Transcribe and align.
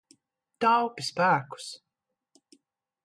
Taupi 0.65 1.05
spēkus. 1.09 1.69